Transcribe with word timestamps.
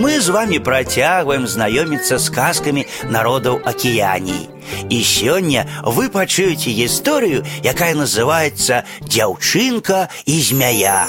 Мы 0.00 0.18
з 0.20 0.32
вами 0.32 0.56
працягваем 0.58 1.44
знаёміцца 1.44 2.16
з 2.16 2.32
казкамі 2.32 2.86
народаў 3.12 3.60
акіяній. 3.68 4.48
І 4.88 4.98
сёння 5.04 5.68
вы 5.84 6.08
пачуеце 6.08 6.72
гісторыю, 6.72 7.44
якая 7.60 7.92
называецца 7.92 8.88
дзяўчынка 9.04 10.08
і 10.24 10.36
змяя. 10.40 11.04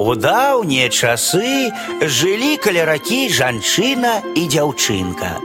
У 0.00 0.16
даўнія 0.16 0.88
часы 0.88 1.68
жылі 2.00 2.56
каля 2.56 2.88
ракі 2.88 3.28
жанчына 3.28 4.24
і 4.32 4.48
дзяўчынка. 4.48 5.36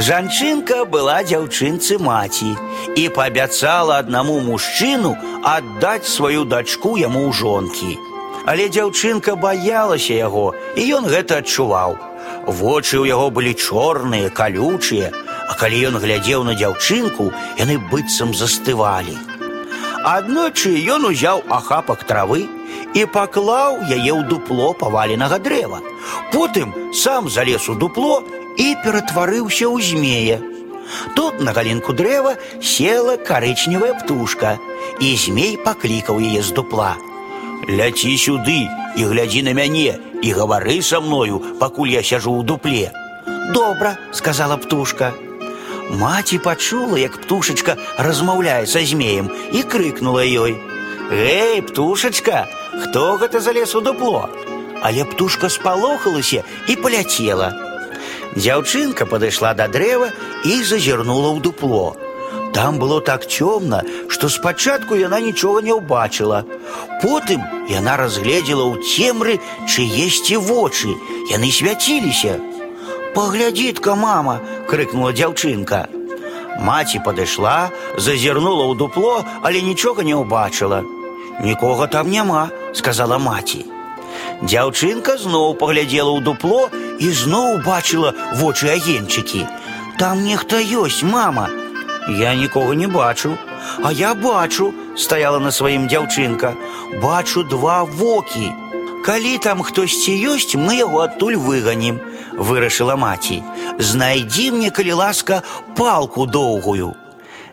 Жанчынка 0.00 0.84
была 0.88 1.20
дзяўчынцы 1.28 2.00
маці 2.00 2.56
і 2.96 3.08
паабяцала 3.12 4.00
аднаму 4.00 4.40
мужчыну 4.40 5.16
аддаць 5.44 6.08
сваю 6.08 6.48
дачку 6.48 6.96
яму 6.96 7.28
ў 7.28 7.32
жонкі. 7.36 7.98
Але 8.47 8.67
дзяўчынка 8.67 9.35
баялася 9.39 10.13
яго, 10.13 10.51
і 10.75 10.81
ён 10.99 11.07
гэта 11.07 11.39
адчуваў. 11.43 11.95
Вочы 12.47 12.99
ў 12.99 13.07
яго 13.07 13.29
былі 13.31 13.53
чорныя, 13.55 14.29
калючыя, 14.29 15.11
а 15.47 15.53
калі 15.59 15.79
ён 15.91 15.99
глядзеў 16.03 16.43
на 16.43 16.55
дзяўчынку, 16.59 17.31
яны 17.59 17.79
быццам 17.91 18.33
застывалі. 18.35 19.15
Аднойчы 20.03 20.75
ён 20.91 21.07
узяў 21.07 21.43
ахапак 21.47 22.03
травы 22.03 22.43
і 22.93 23.05
паклаў 23.15 23.79
яе 23.87 24.11
ў 24.11 24.27
дупло 24.27 24.73
паваленага 24.75 25.39
дрэва. 25.39 25.79
Потым 26.35 26.75
сам 26.91 27.29
залез 27.31 27.69
у 27.71 27.75
дупло 27.79 28.19
і 28.59 28.75
ператварыўся 28.83 29.71
ў 29.71 29.79
змея. 29.79 30.37
Тут 31.15 31.39
на 31.39 31.55
галінку 31.55 31.95
дрэва 31.95 32.35
села 32.61 33.15
карычневая 33.15 33.95
птушка, 34.03 34.59
і 34.99 35.15
змей 35.15 35.55
паклікаў 35.57 36.19
яе 36.19 36.43
з 36.43 36.51
дупла. 36.51 36.97
Ляці 37.69 38.17
сюды 38.17 38.67
і 38.97 39.05
глядзі 39.07 39.43
на 39.43 39.53
мяне 39.53 39.99
і 40.21 40.33
гавары 40.33 40.81
са 40.81 40.99
мною, 40.99 41.39
пакуль 41.59 41.95
я 41.95 42.03
сяжу 42.03 42.35
ў 42.35 42.43
дупле. 42.43 42.91
Добра, 43.53 43.97
сказала 44.11 44.57
птушка. 44.57 45.13
Маці 45.89 46.39
пачула, 46.39 46.97
як 46.99 47.17
птушачка 47.21 47.77
размаўляе 47.97 48.65
са 48.67 48.85
змеем 48.85 49.31
і 49.51 49.63
крыкнула 49.63 50.23
ёй: « 50.23 51.11
Эй, 51.11 51.61
птушачка, 51.61 52.47
хто 52.83 53.17
гэта 53.17 53.39
залез 53.39 53.75
у 53.75 53.81
дупло? 53.81 54.29
Але 54.81 55.05
птушка 55.05 55.49
спалохалася 55.49 56.43
і 56.67 56.75
паляцела. 56.75 57.53
Дзяўчынка 58.35 59.05
падышла 59.05 59.53
да 59.53 59.67
дрэва 59.67 60.09
і 60.43 60.63
зазірнула 60.63 61.35
ў 61.35 61.39
дупло. 61.39 61.95
Там 62.53 62.77
было 62.77 63.01
так 63.01 63.25
цёмна, 63.25 63.81
што 64.07 64.29
спачатку 64.29 64.95
яна 64.95 65.19
нічога 65.19 65.61
не 65.65 65.73
ўбачыла. 65.73 66.45
Потым 67.01 67.41
яна 67.67 67.97
разгледзела 67.97 68.69
ў 68.69 68.77
цемры 68.85 69.39
чыесьці 69.65 70.37
вочы, 70.37 70.93
яны 71.33 71.49
свяціліся. 71.49 72.37
Паглядзітка, 73.17 73.95
мама, 73.95 74.39
крыкнула 74.69 75.13
дзяўчынка. 75.17 75.89
Маці 76.61 77.01
падышла, 77.05 77.73
зазірнула 77.97 78.69
ў 78.69 78.77
дупло, 78.77 79.25
але 79.41 79.65
нічога 79.65 80.05
не 80.05 80.13
ўбачыла. 80.13 80.85
Нікога 81.41 81.87
там 81.87 82.09
няма, 82.13 82.49
сказала 82.73 83.17
маці. 83.17 83.65
Дзяўчынка 84.45 85.17
зноў 85.17 85.57
паглядзела 85.57 86.13
ў 86.13 86.21
дупло 86.21 86.69
і 86.99 87.09
зноў 87.09 87.57
убачыла 87.57 88.13
вочы 88.37 88.69
агеньчыкі. 88.69 89.47
Там 89.97 90.23
нехта 90.25 90.61
ёсць, 90.61 91.01
мама, 91.01 91.49
я 92.09 92.35
нікога 92.35 92.75
не 92.75 92.87
бачу, 92.87 93.37
а 93.83 93.91
я 93.91 94.13
бачу, 94.13 94.73
стаяла 94.95 95.39
на 95.39 95.51
сваім 95.51 95.87
дзяўчынка. 95.87 96.53
Бачу 97.01 97.43
два 97.43 97.83
вокі. 97.83 98.51
Калі 99.05 99.37
там 99.37 99.63
хтосьці 99.63 100.11
ёсць, 100.31 100.55
мы 100.55 100.79
яго 100.79 101.03
адтуль 101.03 101.35
выганім, 101.35 101.99
вырашыла 102.39 102.95
маці. 102.95 103.43
Знайдзі 103.79 104.51
мне, 104.51 104.69
калі 104.71 104.93
ласка, 104.93 105.43
палку 105.75 106.25
доўгую. 106.25 106.95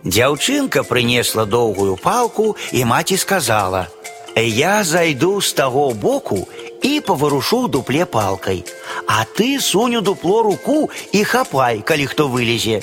Дзяўчынка 0.04 0.82
прынесла 0.86 1.44
доўгую 1.44 1.96
палку 1.96 2.56
і 2.72 2.84
маці 2.84 3.16
сказала: « 3.16 4.36
Я 4.36 4.84
зайду 4.84 5.40
з 5.40 5.52
таго 5.52 5.90
боку 5.90 6.48
і 6.82 7.00
паварушу 7.00 7.68
дупле 7.68 8.04
палкай, 8.06 8.64
А 9.06 9.24
ты 9.24 9.60
суню 9.60 10.00
дупло 10.00 10.42
руку 10.42 10.90
і 11.12 11.24
хапай, 11.24 11.82
калі 11.82 12.06
хто 12.06 12.28
вылезе. 12.28 12.80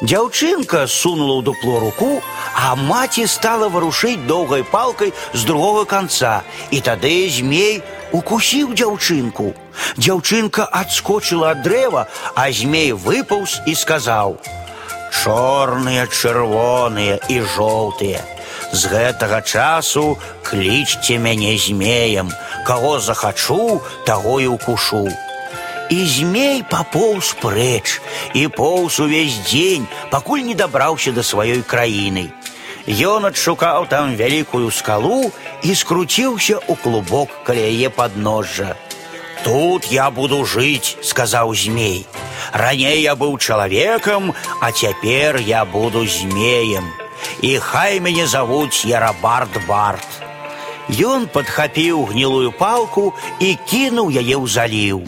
Дзяўчынка 0.00 0.86
сунула 0.88 1.40
ў 1.40 1.42
дупло 1.44 1.80
руку, 1.80 2.22
а 2.56 2.72
маці 2.74 3.26
стала 3.28 3.68
варушыць 3.68 4.24
доўгай 4.24 4.64
палкай 4.64 5.12
з 5.34 5.44
другого 5.44 5.84
канца, 5.84 6.40
і 6.70 6.80
тады 6.80 7.28
змей 7.28 7.82
укусіў 8.12 8.72
дзяўчынку. 8.72 9.52
Дзяўчынка 10.00 10.64
адскочыла 10.64 11.52
ад 11.52 11.62
дрэва, 11.62 12.08
а 12.34 12.48
змей 12.48 12.92
выпаўз 12.92 13.60
і 13.66 13.76
сказаў: « 13.76 15.18
Чорныя, 15.20 16.08
чырвоныя 16.08 17.20
і 17.28 17.40
жоўтыя. 17.54 18.24
З 18.72 18.86
гэтага 18.86 19.42
часу 19.42 20.16
клічце 20.46 21.18
мяне 21.18 21.58
змеем, 21.58 22.30
каго 22.64 23.00
захачу, 23.00 23.82
таго 24.06 24.40
і 24.40 24.46
укушу. 24.46 25.10
І 25.90 26.06
змей 26.06 26.62
папоўз 26.70 27.34
прэч 27.42 27.98
і 28.34 28.46
поўз 28.48 29.00
увесь 29.00 29.40
дзень, 29.46 29.88
пакуль 30.10 30.46
не 30.46 30.54
дабраўся 30.54 31.10
да 31.12 31.26
сваёй 31.26 31.62
краіны. 31.62 32.30
Ён 32.86 33.26
адшукаў 33.26 33.86
там 33.90 34.14
вялікую 34.14 34.70
скалу 34.70 35.32
і 35.62 35.74
скруціўся 35.74 36.62
ў 36.62 36.74
клубок 36.78 37.28
каля 37.44 37.66
яе 37.66 37.90
падножжа. 37.90 38.76
Тут 39.44 39.86
я 39.90 40.10
буду 40.10 40.44
жыць, 40.44 40.96
сказаў 41.02 41.54
змей. 41.54 42.06
Раней 42.52 43.02
я 43.02 43.14
быў 43.14 43.38
чалавекам, 43.38 44.34
а 44.60 44.72
цяпер 44.72 45.38
я 45.38 45.64
буду 45.64 46.06
змеем. 46.06 46.84
І 47.42 47.58
хай 47.58 48.00
мяне 48.00 48.26
завуць 48.26 48.84
Ярабард 48.84 49.50
Барт. 49.68 50.08
Ён 50.90 51.26
падхапіў 51.26 52.04
гнілую 52.10 52.52
палку 52.52 53.14
і 53.38 53.56
кінуў 53.70 54.10
яе 54.10 54.36
ў 54.36 54.46
заліў. 54.46 55.06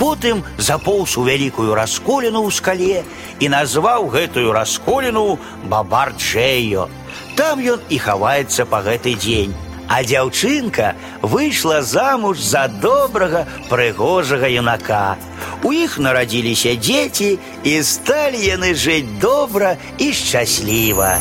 Потым 0.00 0.44
запоўз 0.58 1.16
у 1.16 1.24
вялікую 1.24 1.74
расколіну 1.74 2.44
ў 2.44 2.50
скале 2.52 3.04
і 3.40 3.46
назваў 3.48 4.08
гэтую 4.12 4.52
расколіну 4.52 5.38
Бабарджэйо. 5.68 6.88
Там 7.36 7.60
ён 7.60 7.80
і 7.88 7.98
хаваецца 8.00 8.68
па 8.68 8.82
гэты 8.84 9.16
дзень. 9.16 9.54
А 9.88 10.02
дзяўчынка 10.02 10.96
выйшла 11.22 11.82
замуж 11.82 12.42
за 12.42 12.66
добрага 12.68 13.46
прыгожага 13.70 14.50
юнака. 14.50 15.16
У 15.62 15.72
іх 15.72 15.98
нарадзіліся 16.02 16.74
дзеці 16.74 17.38
і 17.62 17.72
сталі 17.82 18.40
яны 18.42 18.74
жыць 18.74 19.06
добра 19.22 19.76
і 19.98 20.12
шчасліва. 20.12 21.16